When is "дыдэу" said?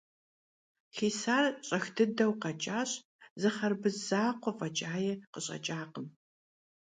1.95-2.33